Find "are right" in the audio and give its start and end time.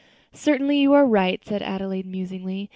0.93-1.45